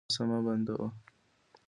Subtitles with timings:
[0.09, 0.87] هڅه مه بندوه.